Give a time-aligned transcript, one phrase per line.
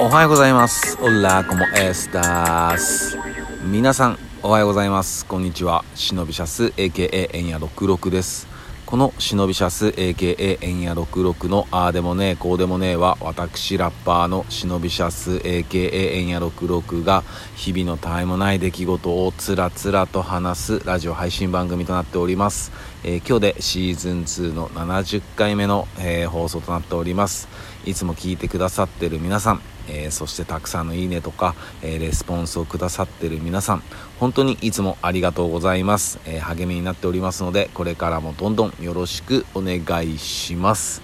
[0.00, 0.96] おはようございます。
[1.02, 3.18] オラコモエスタス
[3.64, 5.26] 皆さんおはようございます。
[5.26, 5.84] こんにちは。
[5.96, 8.46] シノビシャス AKA エンヤ66です。
[8.86, 17.22] このシノビシャス AKA エンヤ66のあーでもねえこうでもねえは私ラッパーのシノビシャス AKA エンヤ66が
[17.54, 22.72] 日々のたわいもない出来事をつらつらと話すラジオ配信番組となっております、
[23.04, 27.46] えー、今日でシーズン2の70回目の、えー、放送となっております。
[27.88, 33.82] いつも聞いてくださってる皆さんえー、そしてたくさんのいいねとか、えー、レスポンスをくださってる皆さん
[34.20, 41.00] 本当にいつもありがとうございます、えー、励みになっておりますのでこれからもどんどんよろしくお願いします。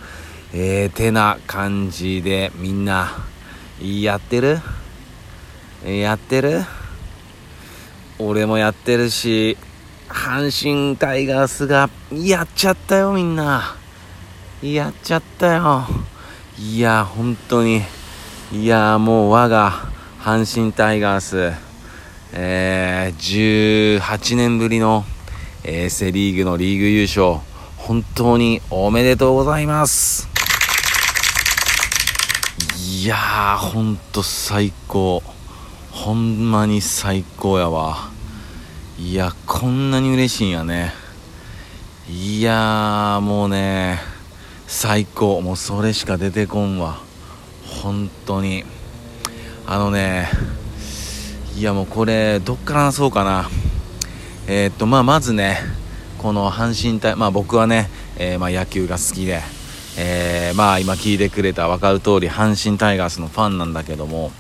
[0.52, 3.10] えー、てな感じでみんな
[3.80, 4.58] やってる？
[5.82, 6.60] やってる？
[8.18, 9.56] 俺もやってるし
[10.08, 13.76] 阪神タイガースがやっちゃったよみんな。
[14.62, 15.86] やっちゃったよ。
[16.56, 17.82] いや本当に。
[18.52, 19.72] いやもう我が
[20.20, 21.52] 阪神タイガース、
[22.32, 25.04] えー、18年ぶりの、
[25.64, 27.40] えー、セ・リーグのリーグ優勝。
[27.76, 30.28] 本当におめでとうございます。
[32.78, 35.24] いやーほんと最高。
[35.90, 38.10] ほんまに最高やわ。
[38.96, 40.92] いやこんなに嬉しいんやね。
[42.08, 44.13] いやーもうね
[44.66, 45.40] 最高。
[45.40, 47.00] もうそれしか出てこんわ。
[47.82, 48.64] 本当に。
[49.66, 50.28] あのね
[51.56, 53.48] いやもうこれどっから話そうかな。
[54.46, 55.58] えー、っとまあまずね
[56.18, 59.40] この阪神対まあ僕はね、えー、まあ、野球が好きで、
[59.98, 64.32] えー、まあ今聞いてくれた分かる通り阪神タイガースのファンなんだけども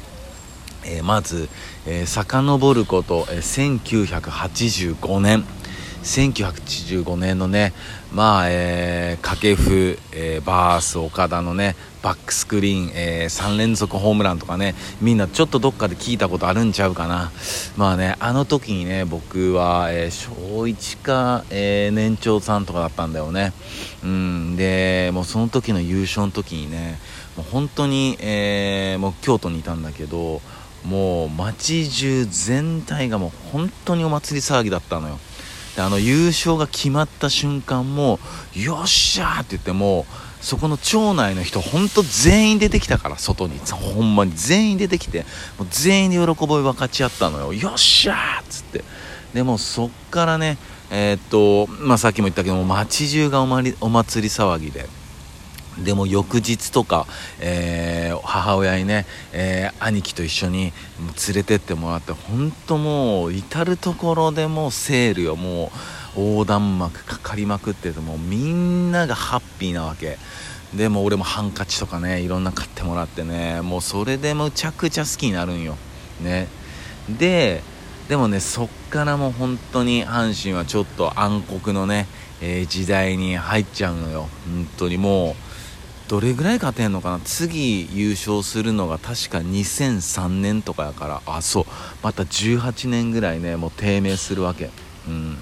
[0.86, 1.48] えー、まず、
[1.86, 5.44] えー、遡ること、えー、1985年。
[6.04, 7.72] 1985年のね
[8.12, 17.32] まあ、えー、掛布、えー、バース岡田のねバックスクリーン、えー、3連続ホームランとかねみんなちょっとどっかで聞いたことあるんちゃうかな。
[17.76, 20.32] まあねあの時にね僕は、えー、小
[20.64, 23.54] 1か、えー、年長さんとかだったんだよね。
[24.04, 26.98] うんでもうその時の優勝の時にね
[27.36, 30.42] もう本当に、えー、もう京都にいたんだけど
[30.84, 35.18] もう街中全体がもう本当にお祭り騒ぎだったのよ。
[35.76, 38.18] であの優勝が決まった瞬間も
[38.54, 40.06] よっしゃーって言っても
[40.40, 43.58] そこの町内の人ほんと全員出てきたから外に。
[43.60, 45.24] ほんまに全員出てきて
[45.58, 47.54] もう全員で喜び分かち合ったのよ。
[47.54, 48.84] よっしゃーっつって。
[49.32, 50.58] でもそっからね
[50.90, 54.86] えー、っとまあさっきも言ったけども街中がおまりお祭り騒ぎで。
[55.78, 57.06] でも翌日とか、
[57.40, 60.72] えー、母親にね、えー、兄貴と一緒に
[61.26, 65.72] 連れてってもらって本当もう至る所でもセールよも
[66.16, 70.18] う横断幕かかりまくっててもうみんながハッピーなわけ。
[70.76, 75.76] でも俺もハンカチとかねいろんな買ってもらってねもうそれでむちゃくちゃ好きになるんよ。
[76.20, 76.48] ね。
[77.08, 77.62] で
[78.08, 82.06] でもねそっからもう本当に阪神はちょっと暗黒のね、
[82.40, 84.28] えー、時代に入っちゃうのよ。
[84.46, 85.43] 本当にもう
[86.08, 87.20] どれぐらい勝てんのかな？
[87.24, 91.22] 次優勝するのが確か2003年とかやから。
[91.26, 91.64] あそう。
[92.02, 94.70] また18年ぐらいねもう低迷するわけ。
[95.08, 95.38] うん。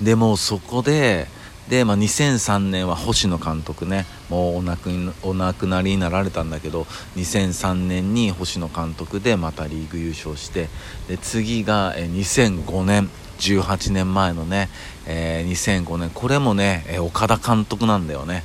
[0.00, 1.26] でもそこで
[1.68, 4.06] で、まあ、2003年は星野監督ね。
[4.28, 4.90] もうお亡く
[5.22, 6.82] お亡くなりになられたんだけど
[7.16, 10.68] 2003年に星野監督でまたリーグ優勝して
[11.08, 13.10] で次がえ2005年。
[13.38, 14.68] 18年前のね、
[15.04, 16.10] えー、2005年。
[16.10, 18.44] これもね、岡田監督なんだよね。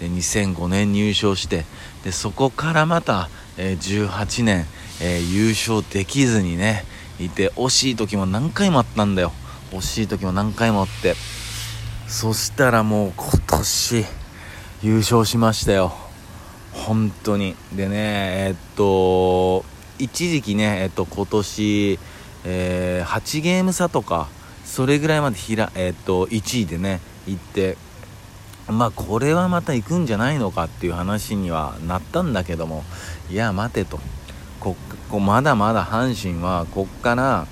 [0.00, 1.64] で2005年入賞して
[2.04, 4.66] でそこからまた、えー、18年、
[5.00, 6.84] えー、優勝できずにね
[7.20, 9.32] いて惜しい時も何回もあったんだよ。
[9.72, 11.14] 惜しい時も何回もあって。
[12.06, 14.04] そしたらもう今年
[14.82, 15.92] 優勝しましたよ。
[16.72, 17.56] 本当に。
[17.72, 19.64] でねえー、っと
[19.98, 21.98] 一時期ねえっと今年、
[22.44, 24.28] えー、8ゲーム差とか
[24.64, 27.76] それぐらいまでひら、えっと1位でね行って
[28.68, 32.84] まあこれはまた行くんじゃないのかっていう話にはなったんだけども。
[33.30, 33.98] いや待てと。
[34.60, 34.76] こ
[35.10, 37.46] こまだまだ阪神はこっから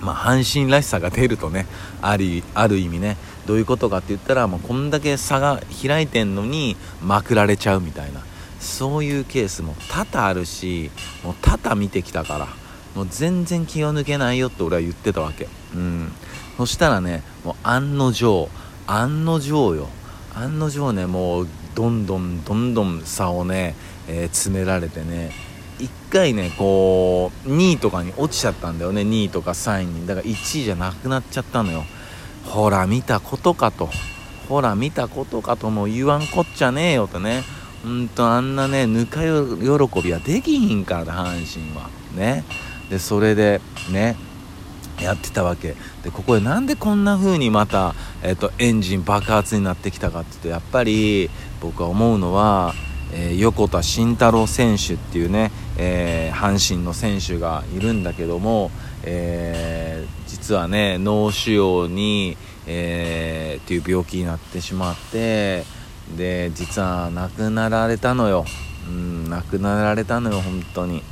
[0.00, 1.66] まあ、阪神らしさが出るとね。
[2.02, 3.16] ありある意味ね。
[3.46, 8.22] どういうことかって言ったらもうこんだけ差が開いてんのにまくられちゃうみたいな。
[8.60, 10.90] そういうケースも多々あるし
[11.22, 12.48] もう多々見てきたから。
[12.94, 15.48] もう全然気を抜けないよって俺は言ってたわけ。
[15.74, 16.12] うん。
[16.56, 18.48] そしたらねもう案の定
[18.86, 19.88] 案の定よ。
[20.38, 23.74] 案の定ねもうどんどんどんどん差をね、
[24.08, 25.30] えー、詰められてね
[25.78, 29.02] 1回ねこう2位とかに落ちちゃったんだよね。
[29.02, 30.06] 2位とか3位に。
[30.06, 31.84] だから1位じゃなくなっちゃったのよ。
[32.44, 33.88] ほら見たことかと。
[34.48, 37.44] ほら見たことかとも言わんこっちゃねえよとね。
[37.84, 41.90] うんとあんなねぬか喜びはできひんから阪神は。
[42.16, 42.44] ね。
[42.90, 43.60] でそれで
[43.92, 44.16] ね
[45.00, 45.74] やってたわけ。
[46.02, 51.30] でここでなんでこんな風にまた、えーと、エンジン爆発になってきたかっていうとやっぱり
[51.60, 52.74] 僕は思うのは、
[53.12, 58.70] えー、横田慎太郎選手っていうね、えー、阪神の選手がいるんだけども、
[59.04, 62.36] えー、実はね脳腫瘍に、
[62.66, 65.64] えー、っていう病気になってしまって
[66.16, 68.44] で実は亡くなられたのよ、
[68.88, 71.02] うん、亡くなられたのよ本当に。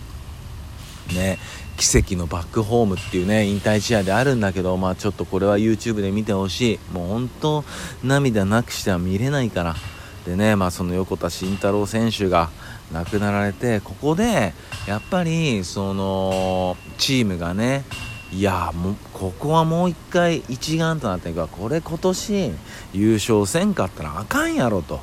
[1.15, 1.39] ね。
[1.77, 6.79] 奇跡のバックホームっていうね引退試合であるんだけどまあちょっとこれは YouTube で見てほしい。
[6.93, 7.65] もう本当
[8.03, 9.77] 涙なくしては見れないから。
[10.25, 12.51] でねまあその横田慎太郎選手が
[12.93, 14.55] 亡くなられてここで
[14.87, 17.85] やっぱりそのチームがね
[18.33, 22.53] いやもうここはもう一回一丸となっていくわこれ今年
[22.93, 25.01] 優勝せんかったらあかんやろと。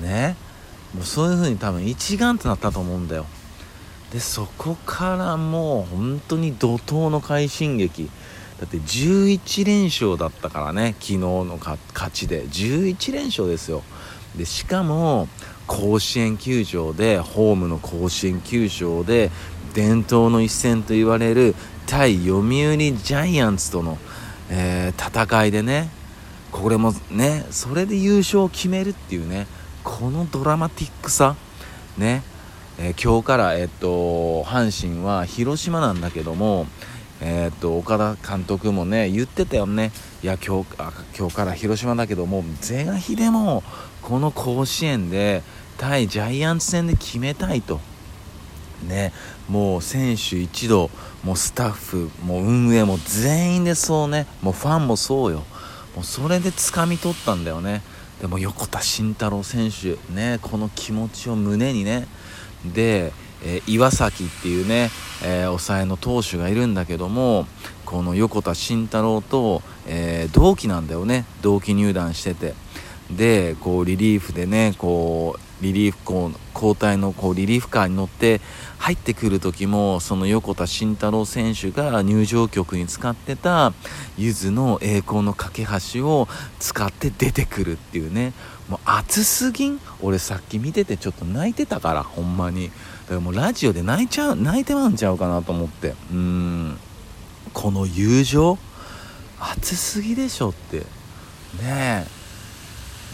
[0.00, 0.36] ね。
[0.94, 3.26] もうそういう風に多分一丸となったと思うんだよ。
[4.12, 8.10] でそこからもう本当に怒涛の快進撃。
[8.60, 11.78] だって11連勝だったからね昨日の勝
[12.12, 12.44] ちで。
[12.44, 13.82] 11連勝ですよ。
[14.36, 15.28] でしかも
[15.66, 19.30] 甲子園球場でホームの甲子園球場で
[19.74, 21.54] 伝統の一戦と言われる
[21.86, 23.98] 対読売ジャイアンツとの、
[24.50, 25.90] えー、戦いでね
[26.50, 29.46] これもねそれで優勝を決めるっていうね
[29.84, 31.36] このドラマティックさ
[31.96, 32.22] ね。
[32.78, 36.66] えー、今日から、えっと、阪神は広島なんだけども、
[37.20, 39.92] え、っと岡田監督もね言ってたよね。
[40.22, 43.62] いや今日あ今日から広島だけども是が非でも
[44.02, 45.42] この甲子園で
[45.78, 47.80] 対ジャイアンツ戦で決めたいと。
[48.88, 49.12] ね、
[49.48, 50.90] もう選手一同
[51.22, 55.44] もうスタッフもう運営も全員でそうねもうファンもそうよ。
[55.94, 57.82] もうそれで掴み取ったんだよね。
[58.20, 62.08] でも横田慎太郎選手ねこの気持ちを胸にね
[62.64, 63.12] で、
[63.44, 64.90] えー、岩崎っていうね、
[65.24, 67.46] えー、抑えの投手がいるんだけども
[67.84, 71.26] この横田慎太郎と、えー、同期なんだよね。
[71.42, 72.54] 同期入団してて。
[73.10, 78.40] でこうリリーフでねこうリリーフこう交代のこうリリーフカーに乗って
[78.78, 83.72] 入ってくる時もその横田慎太郎選手が入場曲に使ってた
[84.16, 86.26] ゆずの栄光の架け橋を
[86.58, 88.32] 使って出てくるっていうね。
[88.68, 89.80] もう暑すぎん？
[90.00, 92.68] 俺さっき見ててちょっと泣いてたからほんまに。
[92.68, 92.72] だ
[93.08, 95.94] からもうラジオで泣いちゃう泣いてまうんちゃうかなと思って。
[96.10, 96.78] うん。
[97.52, 98.58] この友情？
[99.38, 100.78] 暑すぎでしょって。
[100.78, 100.84] ね
[101.62, 102.06] え。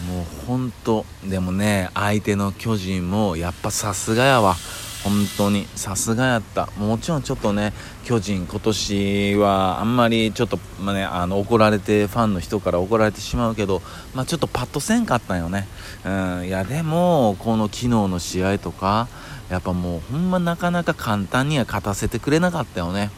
[0.07, 1.05] もうほんと。
[1.25, 4.55] でもね相手の巨人もやっぱさすがやわ。
[5.03, 6.67] 本当にさすがやった。
[6.77, 7.73] もちろんちょっとね
[8.03, 13.81] 巨人今年はあんまりちょっと、まあね、あの怒られてファンの人から怒られてしまうけど、
[14.13, 15.67] まあ、ちょっとパッとせんかったよね、
[16.05, 16.09] う
[16.41, 19.07] ん、いやでもこの昨日の試合とか
[19.49, 23.09] やっぱもうほんまなかなか簡単には勝たせてくれなかったよね。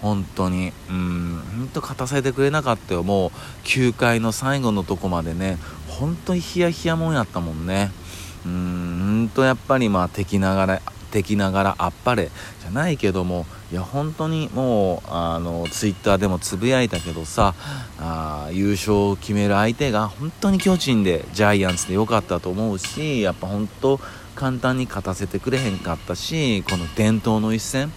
[0.00, 0.72] 本当に。
[0.88, 3.02] うん本当勝たせてくれなかったよ。
[3.02, 3.30] もう
[3.64, 5.58] 9回の最後のとこまでね
[5.88, 7.90] 本当にヒヤヒヤもんやったもんね。
[8.46, 10.82] うんとやっぱりまあ敵ながら
[11.16, 12.30] 敵ながらあっぱれ
[12.60, 17.54] じゃないけどもいや本当にもうあのツイッターでもつぶやいたけどさ
[17.98, 23.98] あ優勝を決める相手が本当に巨人でジャイアンツで良かったと思うしやっぱ本当
[24.34, 27.90] 簡単に勝たせてくれへんかったしこの伝統の一戦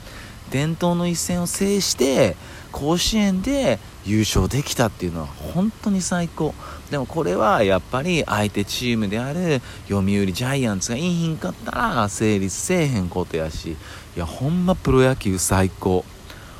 [0.49, 2.37] 伝統の一戦を制して
[2.71, 6.53] 甲子園で優勝できたっていうのは本当に最高。
[6.89, 13.71] でもこれはやっぱり相手チームである読売ジャイアンツがいいひんかったら成立せえへんことやし
[14.15, 16.05] いやほんまプロ野球最高。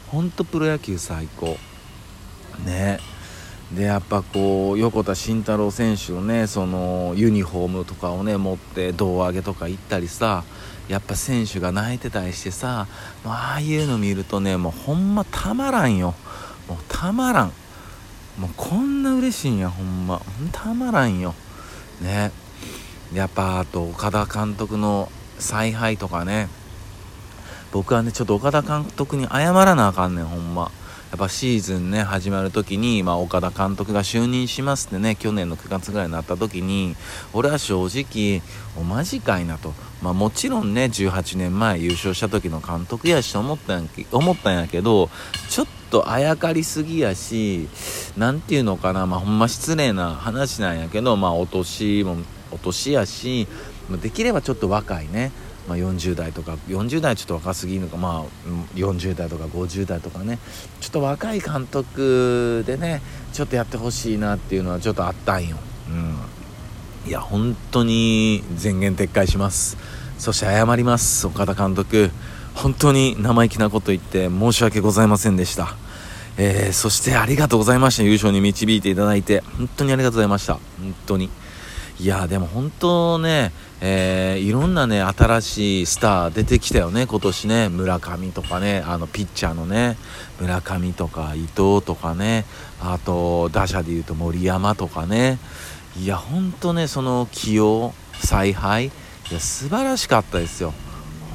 [0.08, 1.58] ほんとプロ野球最高。
[2.66, 3.00] ね。
[3.00, 3.09] え
[3.74, 10.44] でやっぱこう横田慎太郎選手のねそのユニフォームとかをね持って胴上げとか行ったりさ
[10.88, 12.88] やっぱ選手が泣いてたりしてさ
[13.24, 16.16] ああいうの見るとねもうほんまたまらんよ。
[16.68, 17.52] もうたまらん。
[18.40, 20.22] もうこんな嬉しいんやほんま
[20.52, 21.36] たまらんよ。
[22.02, 22.32] ね。
[23.14, 26.48] やっぱあと岡田監督の采配とかね。
[27.72, 30.72] 僕はねちょっと岡田監督に謝らなあかんねんほんま。
[31.12, 36.96] やっぱシーズンね始まる時に、まあ、岡田監督が就任しますってね去年の9月ぐらいになった時に
[37.34, 38.44] 俺は正直
[38.80, 39.74] おマジかいなと、
[40.04, 45.10] まあ、もちろんね18年前優勝した時の監督やしと思ったんや思ったんやけど
[45.50, 47.68] ちょっとあやかりすぎやし
[48.16, 52.18] 何て言うのかな、まあ、ほんま失礼な話なんやけど、まあ、お年も
[52.52, 53.48] お年やし
[53.98, 55.32] できればちょっと若いね。
[55.68, 60.40] まあ、40代とか40代ちょっと若すぎるのかまあ40代とか50代とかね。
[60.82, 63.02] ちょっと若い監督でね
[63.34, 65.58] ちょっとやってほしいなっていうのはちょっとあったんよ。
[65.90, 67.10] うん。
[67.10, 69.78] いや本当に全言撤回します。
[70.18, 72.12] そして謝ります岡田監督。
[72.56, 75.76] 本当に生意気なこと言って申し訳ございませんでした。
[76.38, 78.04] えー、そしてありがとうございました。
[78.04, 80.54] 優勝に導いていただいて本当にありがとうございました。
[80.54, 81.30] 本当に。
[82.02, 83.52] いやでも本当ね、
[83.82, 87.68] えー、いろんなね新しいスター出てきたよね今年ね。
[87.68, 89.98] 村上とかねあのピッチャーのね。
[90.40, 92.46] 村上とか伊藤とかね。
[92.80, 95.40] あと打者でいうと森山とかね。
[95.98, 98.86] いや本当ねその起用采配。
[98.86, 98.92] い
[99.32, 100.74] や素晴らしかったですよ。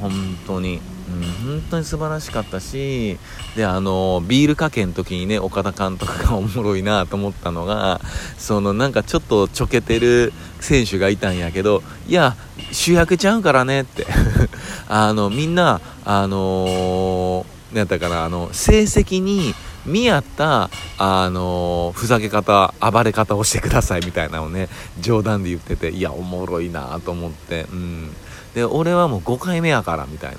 [0.00, 0.12] 本
[0.46, 0.80] 当に。
[1.06, 3.18] うん、本当に素晴らしかったし。
[3.54, 8.00] であのビールかけの時にね岡田監督がおもろいなと思ったのが
[8.38, 10.32] そのなんかちょっとちょけてる
[10.64, 12.36] 選手がいたんやけどいや
[12.72, 14.06] 主役ちゃうからねって。
[14.88, 19.54] あのみんなあのー、なんやったかなあの成績に
[19.86, 24.68] 見合った、あのー、ふざけ方暴れ方をしてくださいみたいなのをね
[25.00, 28.14] 冗談で言ってていやおもろいなと思ってうん。
[28.54, 30.38] で俺はもう5回目やからみたいな。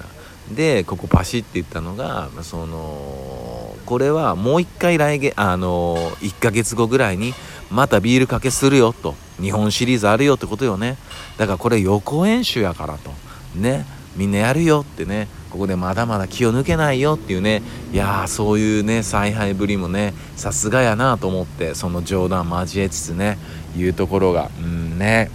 [0.52, 7.34] でここパシって言ったのがそのこれはもう一回来月あの1ヶ月後ぐらいに
[7.72, 9.16] またビールかけするよと。
[9.42, 10.98] 日本シリーズあるよってことよね。
[11.38, 13.12] だからこれ予行演習やからと。
[13.56, 13.86] ね。
[14.16, 15.28] みんなやるよってね。
[15.50, 17.62] ここでまだまだ気を抜けないよっていうね。
[17.92, 23.38] いやーそういうね采配ぶりもねさすがやなと思ってその冗談交えつつね
[23.76, 24.50] いうところが。
[24.58, 25.30] うんね。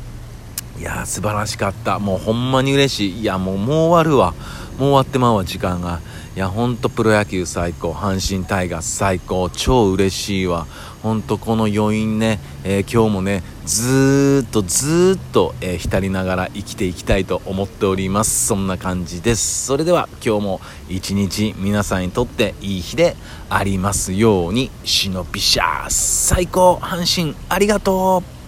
[0.78, 1.98] いやー素晴らしかった。
[1.98, 3.20] もうほんまに嬉しい。
[3.20, 4.32] いやもうもう終わるわ。
[4.78, 6.00] もう終わってまうわ時間が。
[6.34, 7.92] いやほんとプロ野球最高。
[7.92, 9.50] 阪神タイガース最高。
[9.50, 10.66] 超嬉しいわ。
[11.02, 18.46] ほんとこの余韻ね、えー、今日もねずっとずっと、えー、浸りながら生きていきたいと思っております。
[18.46, 19.66] そんな感じです。
[19.66, 23.16] それでは今日も一日皆さんにとっていい日で
[23.48, 24.70] ありますように。
[24.84, 28.39] 忍びしゃ最高阪神ありがとう。